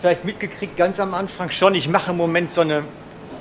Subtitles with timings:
[0.00, 1.74] vielleicht mitgekriegt, ganz am Anfang schon.
[1.74, 2.84] Ich mache im Moment so eine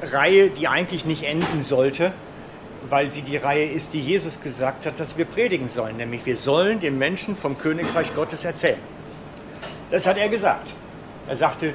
[0.02, 2.12] Reihe, die eigentlich nicht enden sollte,
[2.90, 5.98] weil sie die Reihe ist, die Jesus gesagt hat, dass wir predigen sollen.
[5.98, 8.80] Nämlich wir sollen den Menschen vom Königreich Gottes erzählen.
[9.92, 10.70] Das hat er gesagt.
[11.28, 11.74] Er sagte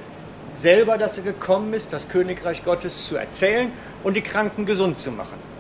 [0.57, 5.11] selber, dass er gekommen ist, das Königreich Gottes zu erzählen und die Kranken gesund zu
[5.11, 5.54] machen.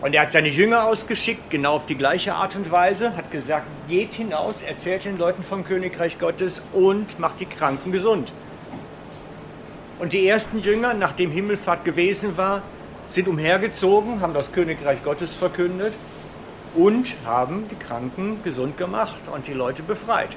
[0.00, 3.66] Und er hat seine Jünger ausgeschickt, genau auf die gleiche Art und Weise, hat gesagt,
[3.88, 8.32] geht hinaus, erzählt den Leuten vom Königreich Gottes und macht die Kranken gesund.
[9.98, 12.62] Und die ersten Jünger, nachdem Himmelfahrt gewesen war,
[13.08, 15.92] sind umhergezogen, haben das Königreich Gottes verkündet
[16.76, 20.36] und haben die Kranken gesund gemacht und die Leute befreit.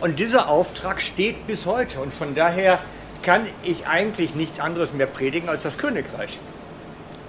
[0.00, 2.78] Und dieser Auftrag steht bis heute und von daher
[3.22, 6.38] kann ich eigentlich nichts anderes mehr predigen als das Königreich.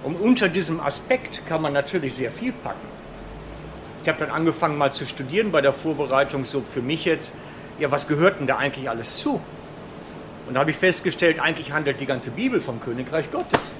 [0.04, 2.86] Und unter diesem Aspekt kann man natürlich sehr viel packen.
[4.02, 7.32] Ich habe dann angefangen mal zu studieren bei der Vorbereitung, so für mich jetzt,
[7.78, 9.40] ja, was gehört denn da eigentlich alles zu?
[10.46, 13.72] Und da habe ich festgestellt, eigentlich handelt die ganze Bibel vom Königreich Gottes.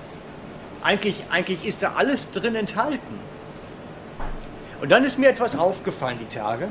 [0.82, 3.20] Eigentlich, eigentlich ist da alles drin enthalten.
[4.80, 6.68] Und dann ist mir etwas aufgefallen die Tage.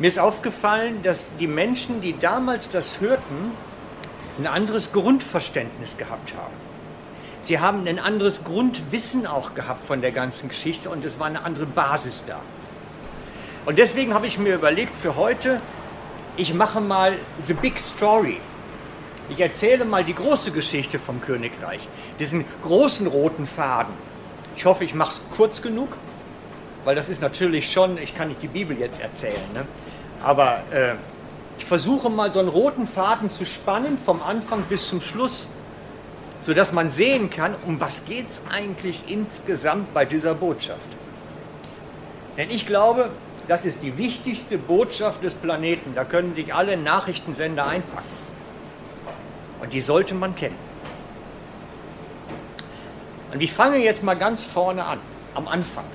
[0.00, 3.52] Mir ist aufgefallen, dass die Menschen, die damals das hörten,
[4.40, 6.73] ein anderes Grundverständnis gehabt haben.
[7.44, 11.42] Sie haben ein anderes Grundwissen auch gehabt von der ganzen Geschichte und es war eine
[11.42, 12.40] andere Basis da.
[13.66, 15.60] Und deswegen habe ich mir überlegt, für heute,
[16.38, 18.38] ich mache mal The Big Story.
[19.28, 21.86] Ich erzähle mal die große Geschichte vom Königreich,
[22.18, 23.92] diesen großen roten Faden.
[24.56, 25.98] Ich hoffe, ich mache es kurz genug,
[26.86, 29.66] weil das ist natürlich schon, ich kann nicht die Bibel jetzt erzählen, ne?
[30.22, 30.94] aber äh,
[31.58, 35.48] ich versuche mal so einen roten Faden zu spannen, vom Anfang bis zum Schluss
[36.44, 40.88] sodass man sehen kann, um was geht es eigentlich insgesamt bei dieser Botschaft.
[42.36, 43.08] Denn ich glaube,
[43.48, 45.94] das ist die wichtigste Botschaft des Planeten.
[45.94, 48.04] Da können sich alle Nachrichtensender einpacken.
[49.62, 50.58] Und die sollte man kennen.
[53.32, 54.98] Und ich fange jetzt mal ganz vorne an,
[55.34, 55.86] am Anfang.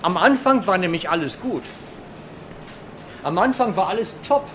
[0.00, 1.64] Am Anfang war nämlich alles gut.
[3.22, 4.46] Am Anfang war alles top.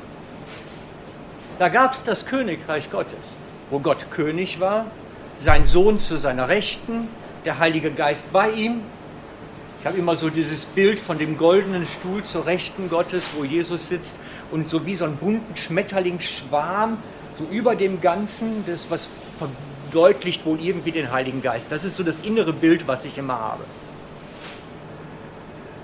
[1.60, 3.36] Da gab es das Königreich Gottes
[3.74, 4.86] wo Gott König war,
[5.40, 7.08] sein Sohn zu seiner Rechten,
[7.44, 8.82] der Heilige Geist bei ihm.
[9.80, 13.88] Ich habe immer so dieses Bild von dem goldenen Stuhl zur Rechten Gottes, wo Jesus
[13.88, 14.20] sitzt
[14.52, 17.00] und so wie so ein bunten Schmetterlingsschwarm
[17.40, 19.08] so über dem Ganzen, das was
[19.40, 21.72] verdeutlicht wohl irgendwie den Heiligen Geist.
[21.72, 23.64] Das ist so das innere Bild, was ich immer habe.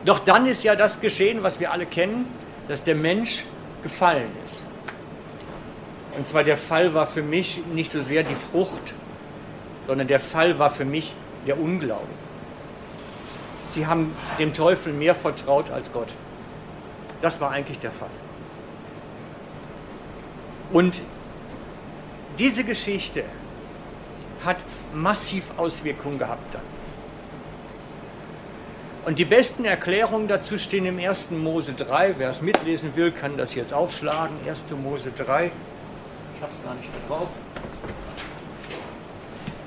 [0.06, 2.28] Doch dann ist ja das geschehen, was wir alle kennen,
[2.68, 3.46] dass der Mensch
[3.82, 4.64] gefallen ist.
[6.20, 8.94] Und zwar der Fall war für mich nicht so sehr die Frucht,
[9.88, 11.14] sondern der Fall war für mich
[11.48, 12.10] der Unglaube.
[13.70, 16.10] Sie haben dem Teufel mehr vertraut als Gott.
[17.22, 18.10] Das war eigentlich der Fall.
[20.74, 21.02] Und
[22.38, 23.24] diese Geschichte
[24.44, 24.58] hat
[24.94, 26.64] massiv Auswirkungen gehabt dann.
[29.06, 31.32] Und die besten Erklärungen dazu stehen im 1.
[31.32, 32.16] Mose 3.
[32.18, 34.36] Wer es mitlesen will, kann das jetzt aufschlagen.
[34.46, 34.66] 1.
[34.84, 35.52] Mose 3.
[36.40, 37.28] Ich habe es gar nicht drauf.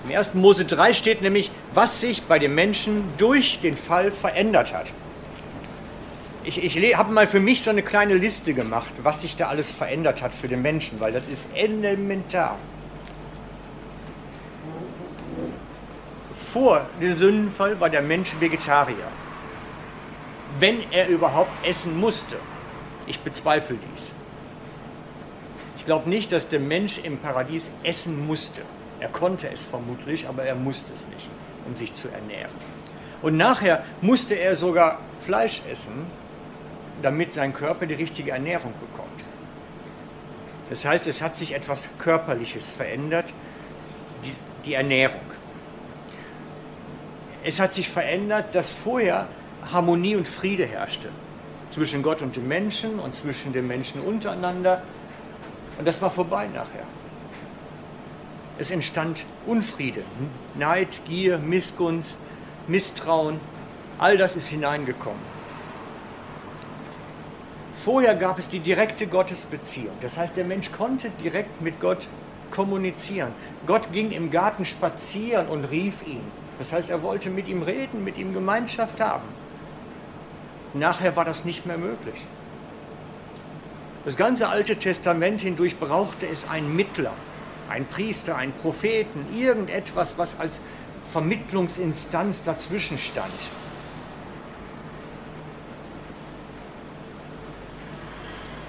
[0.09, 0.33] Im 1.
[0.33, 4.87] Mose 3 steht nämlich, was sich bei den Menschen durch den Fall verändert hat.
[6.45, 9.71] Ich, ich habe mal für mich so eine kleine Liste gemacht, was sich da alles
[9.71, 12.57] verändert hat für den Menschen, weil das ist elementar.
[16.55, 19.09] Vor dem Sündenfall war der Mensch Vegetarier.
[20.59, 22.37] Wenn er überhaupt essen musste.
[23.07, 24.15] Ich bezweifle dies.
[25.83, 28.63] Ich glaube nicht, dass der Mensch im Paradies essen musste.
[29.01, 31.29] Er konnte es vermutlich, aber er musste es nicht,
[31.67, 32.55] um sich zu ernähren.
[33.21, 36.07] Und nachher musste er sogar Fleisch essen,
[37.03, 39.25] damit sein Körper die richtige Ernährung bekommt.
[40.71, 43.33] Das heißt, es hat sich etwas Körperliches verändert,
[44.25, 45.19] die, die Ernährung.
[47.43, 49.27] Es hat sich verändert, dass vorher
[49.73, 51.09] Harmonie und Friede herrschte
[51.71, 54.83] zwischen Gott und dem Menschen und zwischen den Menschen untereinander
[55.79, 56.85] und das war vorbei nachher.
[58.59, 60.03] Es entstand Unfriede,
[60.55, 62.19] Neid, Gier, Missgunst,
[62.69, 63.41] Misstrauen.
[63.99, 65.33] All das ist hineingekommen.
[67.85, 69.95] Vorher gab es die direkte Gottesbeziehung.
[70.01, 72.07] Das heißt, der Mensch konnte direkt mit Gott
[72.53, 73.33] kommunizieren.
[73.67, 76.23] Gott ging im Garten spazieren und rief ihn.
[76.59, 79.25] Das heißt, er wollte mit ihm reden, mit ihm Gemeinschaft haben.
[80.75, 82.25] Nachher war das nicht mehr möglich.
[84.05, 87.13] Das ganze Alte Testament hindurch brauchte es einen Mittler,
[87.69, 90.61] einen Priester, einen Propheten, irgendetwas, was als
[91.13, 93.33] Vermittlungsinstanz dazwischen stand.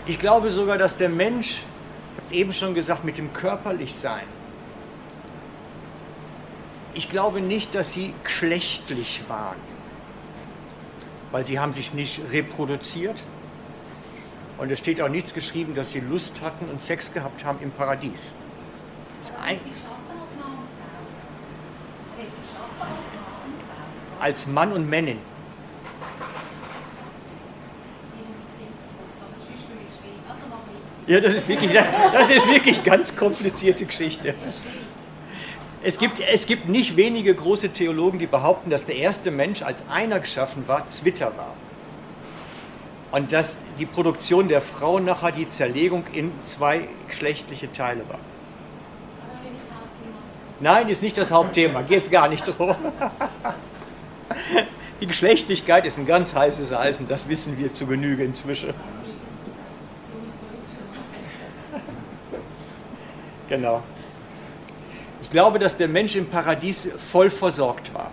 [0.05, 4.27] Ich glaube sogar, dass der Mensch, ich habe es eben schon gesagt, mit dem Körperlichsein,
[6.93, 9.55] ich glaube nicht, dass sie geschlechtlich waren,
[11.31, 13.23] weil sie haben sich nicht reproduziert
[14.57, 17.71] und es steht auch nichts geschrieben, dass sie Lust hatten und Sex gehabt haben im
[17.71, 18.33] Paradies.
[19.43, 19.59] Ein
[24.23, 25.17] als Mann und Männin.
[31.07, 31.71] Ja, das ist wirklich,
[32.13, 34.33] das ist wirklich ganz komplizierte Geschichte.
[35.83, 39.83] Es gibt, es gibt nicht wenige große Theologen, die behaupten, dass der erste Mensch als
[39.89, 41.53] einer geschaffen war, Zwitter war.
[43.13, 48.17] Und dass die Produktion der Frau nachher die Zerlegung in zwei geschlechtliche Teile war.
[50.59, 52.75] Nein, ist nicht das Hauptthema, geht es gar nicht drum.
[55.01, 58.73] Die Geschlechtlichkeit ist ein ganz heißes Eisen, das wissen wir zu Genüge inzwischen.
[63.49, 63.83] Genau.
[65.21, 68.09] Ich glaube, dass der Mensch im Paradies voll versorgt war.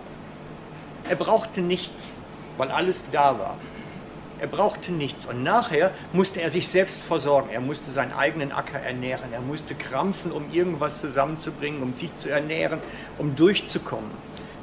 [1.09, 2.13] Er brauchte nichts,
[2.57, 3.57] weil alles da war.
[4.41, 5.27] Er brauchte nichts.
[5.27, 7.49] Und nachher musste er sich selbst versorgen.
[7.51, 9.31] Er musste seinen eigenen Acker ernähren.
[9.31, 12.79] Er musste krampfen, um irgendwas zusammenzubringen, um sich zu ernähren,
[13.19, 14.09] um durchzukommen.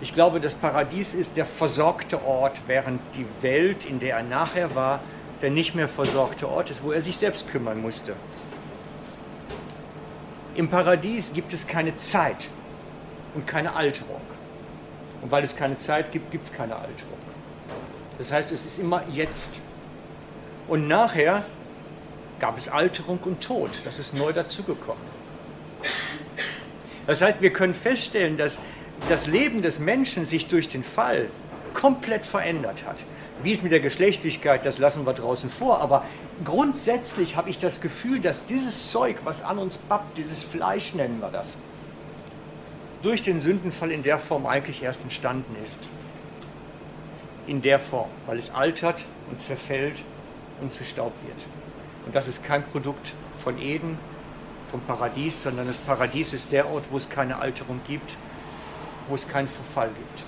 [0.00, 4.75] Ich glaube, das Paradies ist der versorgte Ort, während die Welt, in der er nachher
[4.75, 4.98] war,
[5.42, 8.14] der nicht mehr versorgte Ort ist, wo er sich selbst kümmern musste.
[10.56, 12.48] Im Paradies gibt es keine Zeit
[13.36, 14.20] und keine Alterung.
[15.22, 17.19] Und weil es keine Zeit gibt, gibt es keine Alterung.
[18.19, 19.50] Das heißt, es ist immer jetzt.
[20.69, 21.44] Und nachher
[22.38, 23.70] gab es Alterung und Tod.
[23.85, 25.03] Das ist neu dazugekommen.
[27.06, 28.59] Das heißt, wir können feststellen, dass
[29.09, 31.31] das Leben des Menschen sich durch den Fall
[31.73, 32.97] komplett verändert hat.
[33.43, 36.05] Wie es mit der Geschlechtlichkeit, das lassen wir draußen vor, aber
[36.44, 41.20] grundsätzlich habe ich das Gefühl, dass dieses Zeug, was an uns pappt, dieses Fleisch nennen
[41.20, 41.56] wir das,
[43.03, 45.81] durch den Sündenfall in der Form eigentlich erst entstanden ist.
[47.47, 50.03] In der Form, weil es altert und zerfällt
[50.60, 51.46] und zu Staub wird.
[52.06, 53.12] Und das ist kein Produkt
[53.43, 53.99] von Eden,
[54.70, 58.16] vom Paradies, sondern das Paradies ist der Ort, wo es keine Alterung gibt,
[59.08, 60.25] wo es keinen Verfall gibt.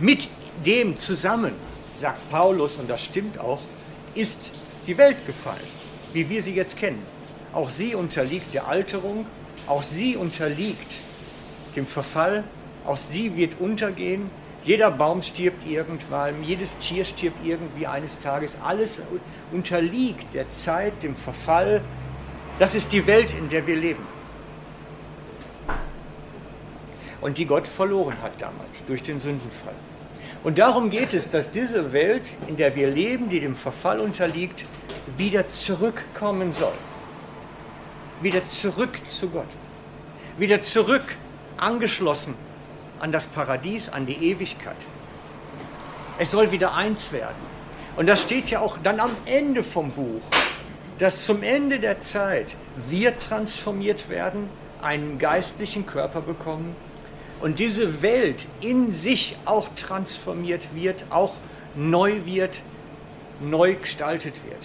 [0.00, 0.28] Mit
[0.64, 1.52] dem zusammen,
[1.94, 3.60] sagt Paulus, und das stimmt auch,
[4.14, 4.50] ist
[4.86, 5.56] die Welt gefallen,
[6.12, 7.02] wie wir sie jetzt kennen.
[7.52, 9.26] Auch sie unterliegt der Alterung,
[9.66, 11.00] auch sie unterliegt
[11.76, 12.44] dem Verfall,
[12.86, 14.30] auch sie wird untergehen,
[14.68, 19.00] jeder Baum stirbt irgendwann, jedes Tier stirbt irgendwie eines Tages, alles
[19.50, 21.80] unterliegt der Zeit, dem Verfall.
[22.58, 24.06] Das ist die Welt, in der wir leben.
[27.22, 29.72] Und die Gott verloren hat damals durch den Sündenfall.
[30.44, 34.66] Und darum geht es, dass diese Welt, in der wir leben, die dem Verfall unterliegt,
[35.16, 36.76] wieder zurückkommen soll.
[38.20, 39.48] Wieder zurück zu Gott.
[40.36, 41.14] Wieder zurück
[41.56, 42.34] angeschlossen
[43.00, 44.76] an das Paradies, an die Ewigkeit.
[46.18, 47.36] Es soll wieder eins werden.
[47.96, 50.22] Und das steht ja auch dann am Ende vom Buch,
[50.98, 52.54] dass zum Ende der Zeit
[52.88, 54.48] wir transformiert werden,
[54.82, 56.76] einen geistlichen Körper bekommen
[57.40, 61.34] und diese Welt in sich auch transformiert wird, auch
[61.74, 62.62] neu wird,
[63.40, 64.60] neu gestaltet wird.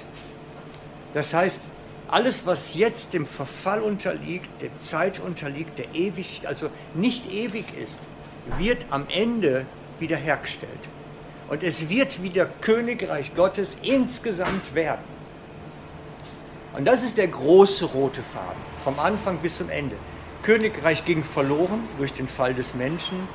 [1.13, 1.61] Das heißt,
[2.07, 7.99] alles, was jetzt dem Verfall unterliegt, der Zeit unterliegt, der ewig, also nicht ewig ist,
[8.57, 9.65] wird am Ende
[9.99, 10.71] wiederhergestellt.
[11.49, 15.03] Und es wird wieder Königreich Gottes insgesamt werden.
[16.75, 19.95] Und das ist der große rote Faden, vom Anfang bis zum Ende.
[20.41, 23.27] Königreich ging verloren durch den Fall des Menschen.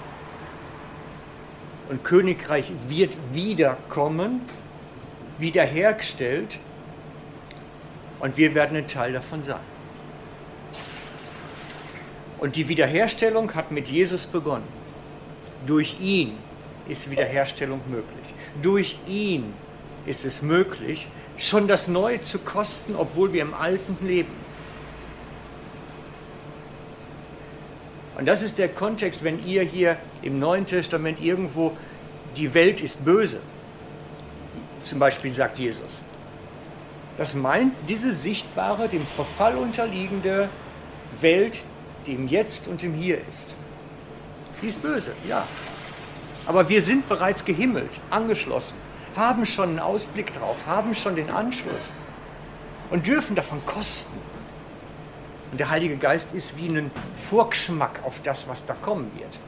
[1.88, 4.42] Und Königreich wird wiederkommen,
[5.38, 6.58] wiederhergestellt.
[8.20, 9.60] Und wir werden ein Teil davon sein.
[12.38, 14.66] Und die Wiederherstellung hat mit Jesus begonnen.
[15.66, 16.36] Durch ihn
[16.88, 18.24] ist Wiederherstellung möglich.
[18.62, 19.52] Durch ihn
[20.06, 24.32] ist es möglich, schon das Neue zu kosten, obwohl wir im Alten leben.
[28.16, 31.76] Und das ist der Kontext, wenn ihr hier im Neuen Testament irgendwo,
[32.36, 33.40] die Welt ist böse,
[34.82, 36.00] zum Beispiel sagt Jesus.
[37.16, 40.48] Das meint diese sichtbare, dem Verfall unterliegende
[41.20, 41.62] Welt,
[42.06, 43.54] die im Jetzt und im Hier ist.
[44.62, 45.46] Die ist böse, ja.
[46.46, 48.74] Aber wir sind bereits gehimmelt, angeschlossen,
[49.14, 51.92] haben schon einen Ausblick drauf, haben schon den Anschluss
[52.90, 54.16] und dürfen davon kosten.
[55.50, 56.90] Und der Heilige Geist ist wie ein
[57.28, 59.38] Vorgeschmack auf das, was da kommen wird.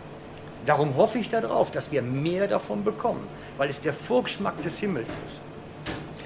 [0.67, 3.27] Darum hoffe ich darauf, dass wir mehr davon bekommen,
[3.57, 5.41] weil es der Vorgeschmack des Himmels ist.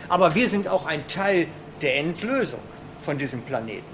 [0.09, 1.47] Aber wir sind auch ein Teil
[1.81, 2.61] der Endlösung
[3.01, 3.85] von diesem Planeten.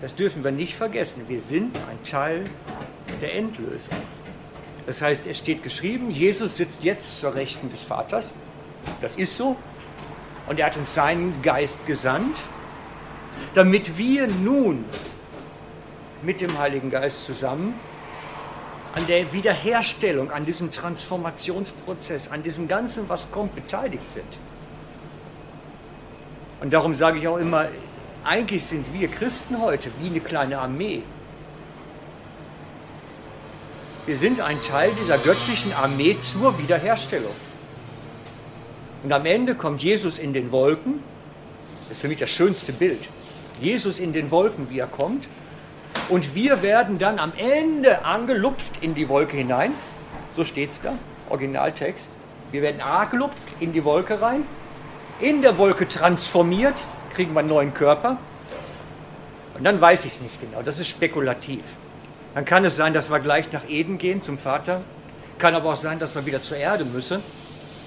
[0.00, 1.24] Das dürfen wir nicht vergessen.
[1.28, 2.44] Wir sind ein Teil
[3.20, 3.94] der Endlösung.
[4.86, 8.34] Das heißt, es steht geschrieben, Jesus sitzt jetzt zur Rechten des Vaters.
[9.00, 9.56] Das ist so.
[10.46, 12.36] Und er hat uns seinen Geist gesandt,
[13.54, 14.84] damit wir nun
[16.22, 17.74] mit dem Heiligen Geist zusammen
[18.94, 24.24] an der Wiederherstellung, an diesem Transformationsprozess, an diesem Ganzen, was kommt, beteiligt sind.
[26.60, 27.68] Und darum sage ich auch immer,
[28.24, 31.02] eigentlich sind wir Christen heute wie eine kleine Armee.
[34.06, 37.34] Wir sind ein Teil dieser göttlichen Armee zur Wiederherstellung.
[39.02, 41.02] Und am Ende kommt Jesus in den Wolken.
[41.88, 43.08] Das ist für mich das schönste Bild.
[43.60, 45.28] Jesus in den Wolken, wie er kommt.
[46.08, 49.72] Und wir werden dann am Ende angelupft in die Wolke hinein.
[50.34, 50.94] So steht es da,
[51.30, 52.10] Originaltext.
[52.52, 54.46] Wir werden angelupft in die Wolke rein,
[55.20, 58.18] in der Wolke transformiert, kriegen wir einen neuen Körper.
[59.56, 61.64] Und dann weiß ich es nicht genau, das ist spekulativ.
[62.34, 64.80] Dann kann es sein, dass wir gleich nach Eden gehen zum Vater.
[65.38, 67.22] Kann aber auch sein, dass wir wieder zur Erde müssen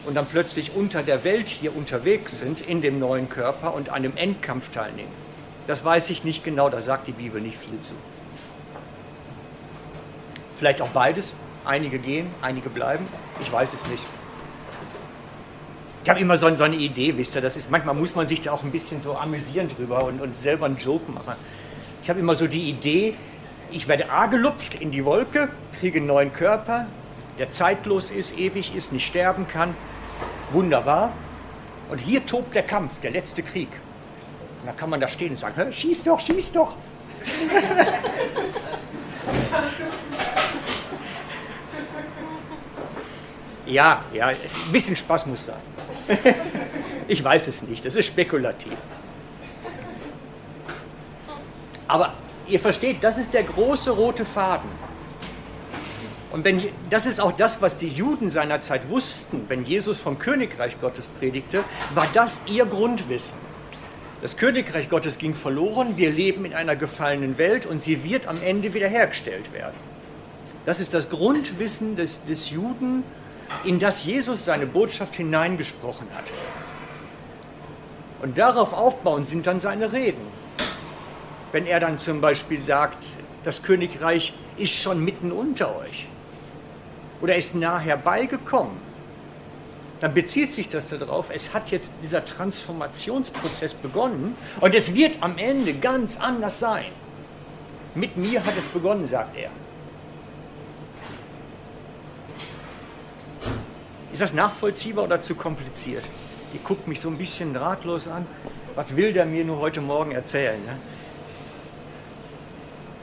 [0.06, 4.04] und dann plötzlich unter der Welt hier unterwegs sind in dem neuen Körper und an
[4.04, 5.12] dem Endkampf teilnehmen.
[5.68, 7.94] Das weiß ich nicht genau, da sagt die Bibel nicht viel zu.
[10.58, 11.36] Vielleicht auch beides.
[11.66, 13.06] Einige gehen, einige bleiben.
[13.42, 14.04] Ich weiß es nicht.
[16.08, 18.40] Ich habe immer so, so, eine Idee, wisst ihr, das ist, manchmal muss man sich
[18.40, 21.34] da auch ein bisschen so amüsieren drüber und, und selber einen Joke machen.
[22.02, 23.14] Ich habe immer so die Idee,
[23.72, 26.86] ich werde A gelupft in die Wolke, kriege einen neuen Körper,
[27.38, 29.76] der zeitlos ist, ewig ist, nicht sterben kann.
[30.54, 31.12] Wunderbar.
[31.90, 33.68] Und hier tobt der Kampf, der letzte Krieg.
[34.62, 36.78] Und dann kann man da stehen und sagen, schieß doch, schieß doch.
[43.66, 44.38] ja, ja, ein
[44.72, 45.77] bisschen Spaß muss sein.
[47.08, 48.78] ich weiß es nicht, das ist spekulativ.
[51.88, 52.14] Aber
[52.48, 54.70] ihr versteht, das ist der große rote Faden.
[56.32, 60.20] Und wenn, das ist auch das, was die Juden seiner Zeit wussten, wenn Jesus vom
[60.20, 61.64] Königreich Gottes predigte,
[61.96, 63.38] war das ihr Grundwissen.
[64.22, 68.42] Das Königreich Gottes ging verloren, wir leben in einer gefallenen Welt und sie wird am
[68.42, 69.76] Ende wiederhergestellt werden.
[70.66, 73.04] Das ist das Grundwissen des, des Juden,
[73.64, 76.26] in das Jesus seine Botschaft hineingesprochen hat.
[78.22, 80.38] Und darauf aufbauend sind dann seine Reden
[81.52, 83.04] wenn er dann zum Beispiel sagt,
[83.44, 86.08] das Königreich ist schon mitten unter euch
[87.22, 88.86] oder ist nah herbeigekommen,
[90.02, 95.38] dann bezieht sich das darauf, es hat jetzt dieser Transformationsprozess begonnen und es wird am
[95.38, 96.86] Ende ganz anders sein.
[97.96, 99.50] Mit mir hat es begonnen, sagt er.
[104.18, 106.04] Ist das nachvollziehbar oder zu kompliziert?
[106.52, 108.26] Die guckt mich so ein bisschen ratlos an.
[108.74, 110.60] Was will der mir nur heute Morgen erzählen?
[110.66, 110.76] Ne?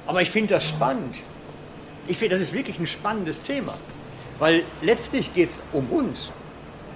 [0.08, 1.18] Aber ich finde das spannend.
[2.08, 3.74] Ich finde, das ist wirklich ein spannendes Thema.
[4.40, 6.32] Weil letztlich geht es um uns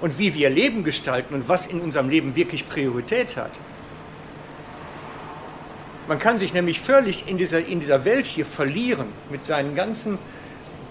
[0.00, 3.52] und wie wir Leben gestalten und was in unserem Leben wirklich Priorität hat.
[6.08, 10.18] Man kann sich nämlich völlig in dieser, in dieser Welt hier verlieren mit seinen ganzen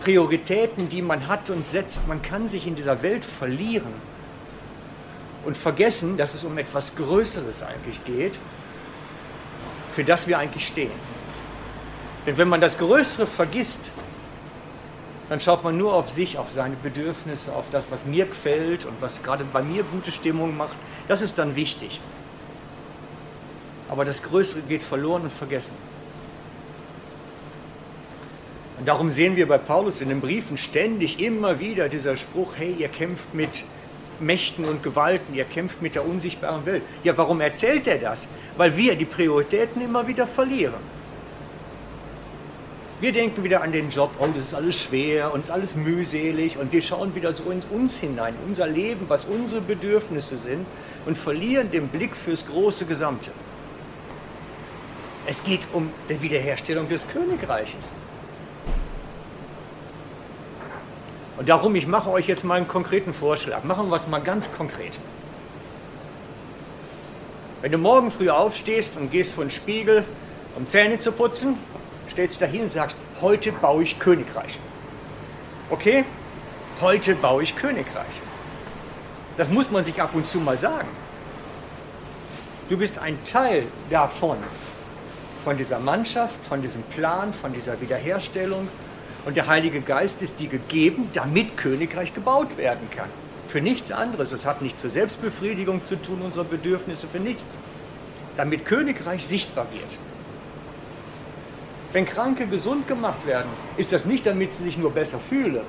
[0.02, 2.08] Prioritäten, die man hat und setzt.
[2.08, 3.94] Man kann sich in dieser Welt verlieren
[5.46, 8.38] und vergessen, dass es um etwas Größeres eigentlich geht,
[9.94, 10.92] für das wir eigentlich stehen.
[12.26, 13.82] Denn wenn man das Größere vergisst,
[15.30, 19.02] dann schaut man nur auf sich, auf seine Bedürfnisse, auf das, was mir gefällt und
[19.02, 20.76] was gerade bei mir gute Stimmung macht.
[21.08, 22.00] Das ist dann wichtig.
[23.90, 25.74] Aber das Größere geht verloren und vergessen.
[28.80, 32.76] Und darum sehen wir bei Paulus in den Briefen ständig immer wieder dieser Spruch, hey,
[32.78, 33.64] ihr kämpft mit
[34.20, 36.84] Mächten und Gewalten, ihr kämpft mit der unsichtbaren Welt.
[37.04, 38.28] Ja, warum erzählt er das?
[38.56, 40.98] Weil wir die Prioritäten immer wieder verlieren.
[43.00, 45.76] Wir denken wieder an den Job, oh, das ist alles schwer und es ist alles
[45.76, 50.36] mühselig und wir schauen wieder so in uns hinein, in unser Leben, was unsere Bedürfnisse
[50.38, 50.66] sind
[51.06, 53.30] und verlieren den Blick fürs große Gesamte.
[55.28, 57.92] Es geht um die Wiederherstellung des Königreiches.
[61.38, 63.64] Und darum, ich mache euch jetzt mal einen konkreten Vorschlag.
[63.64, 64.94] Machen wir es mal ganz konkret.
[67.62, 70.04] Wenn du morgen früh aufstehst und gehst vor den Spiegel,
[70.56, 71.58] um Zähne zu putzen,
[72.10, 74.60] stellst dahin und sagst, heute baue ich Königreich.
[75.70, 76.06] Okay?
[76.82, 78.22] Heute baue ich Königreich.
[79.38, 80.88] Das muss man sich ab und zu mal sagen.
[82.70, 84.38] Du bist ein Teil davon,
[85.44, 88.68] von dieser Mannschaft, von diesem Plan, von dieser Wiederherstellung.
[89.28, 93.10] Und der Heilige Geist ist dir gegeben, damit Königreich gebaut werden kann.
[93.50, 94.32] Für nichts anderes.
[94.32, 97.60] Es hat nicht zur Selbstbefriedigung zu tun, unsere Bedürfnisse, für nichts.
[98.38, 99.98] Damit Königreich sichtbar wird.
[101.92, 105.66] Wenn Kranke gesund gemacht werden, ist das nicht, damit sie sich nur besser fühlen.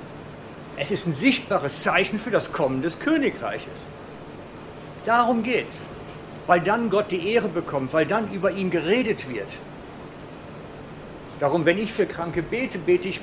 [0.76, 3.86] Es ist ein sichtbares Zeichen für das Kommen des Königreiches.
[5.04, 5.82] Darum geht's.
[6.46, 9.48] Weil dann Gott die Ehre bekommt, weil dann über ihn geredet wird.
[11.40, 13.20] Darum, wenn ich für Kranke bete, bete ich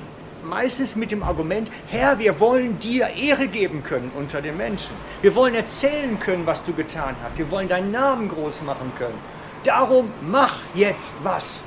[0.48, 4.94] meistens mit dem Argument, Herr, wir wollen dir Ehre geben können unter den Menschen.
[5.22, 7.38] Wir wollen erzählen können, was du getan hast.
[7.38, 9.18] Wir wollen deinen Namen groß machen können.
[9.64, 11.64] Darum mach jetzt was.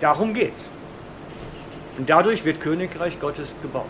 [0.00, 0.68] Darum geht's.
[1.98, 3.86] Und dadurch wird Königreich Gottes gebaut.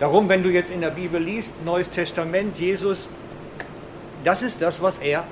[0.00, 3.10] Darum, wenn du jetzt in der Bibel liest, Neues Testament, Jesus,
[4.24, 5.24] das ist das, was er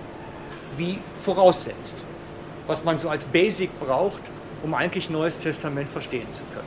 [0.77, 1.97] wie voraussetzt.
[2.67, 4.21] Was man so als Basic braucht,
[4.65, 6.67] um eigentlich Neues Testament verstehen zu können.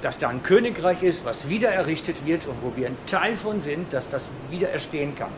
[0.00, 3.60] Dass da ein Königreich ist, was wieder errichtet wird und wo wir ein Teil von
[3.60, 5.28] sind, dass das wieder erstehen kann.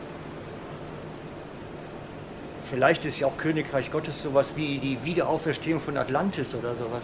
[2.69, 7.01] Vielleicht ist ja auch Königreich Gottes sowas wie die Wiederauferstehung von Atlantis oder sowas.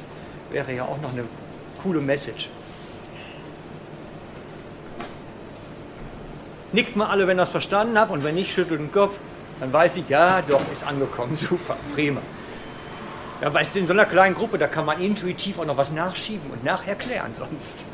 [0.51, 1.25] Wäre ja auch noch eine
[1.83, 2.49] coole Message.
[6.71, 9.17] Nickt mal alle, wenn ihr das verstanden habt und wenn nicht, schüttelt den Kopf.
[9.59, 11.35] Dann weiß ich, ja, doch, ist angekommen.
[11.35, 12.21] Super, prima.
[13.41, 15.91] Ja, weißt du, in so einer kleinen Gruppe, da kann man intuitiv auch noch was
[15.91, 17.85] nachschieben und nacherklären sonst.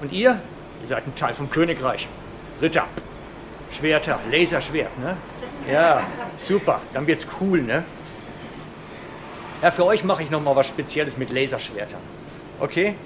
[0.00, 0.40] Und ihr?
[0.80, 2.08] Ihr seid ein Teil vom Königreich.
[2.60, 2.86] Ritter,
[3.70, 5.16] Schwerter, Laserschwert, ne?
[5.70, 6.02] Ja,
[6.36, 7.84] super, dann wird's cool, ne?
[9.62, 12.00] Ja, für euch mache ich noch mal was Spezielles mit Laserschwertern.
[12.58, 12.96] Okay?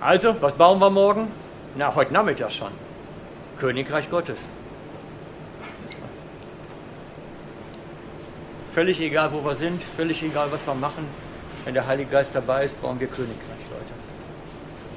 [0.00, 1.30] Also, was bauen wir morgen?
[1.76, 2.72] Na, heute Nachmittag schon.
[3.58, 4.40] Königreich Gottes.
[8.72, 11.04] Völlig egal, wo wir sind, völlig egal, was wir machen.
[11.64, 13.36] Wenn der Heilige Geist dabei ist, bauen wir Königreich,
[13.70, 13.92] Leute.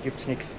[0.04, 0.56] Gibt's nichts.